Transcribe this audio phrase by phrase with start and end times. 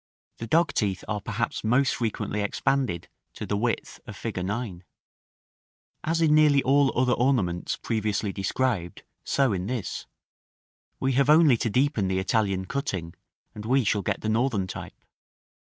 [0.39, 4.43] The dogteeth are perhaps most frequently expanded to the width of fig.
[4.43, 4.83] 9.§ VII.
[6.03, 10.07] As in nearly all other ornaments previously described, so in this,
[10.99, 13.13] we have only to deepen the Italian cutting,
[13.53, 15.03] and we shall get the Northern type.